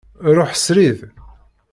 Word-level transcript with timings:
Ruḥ 0.35 0.51
srid. 0.65 0.99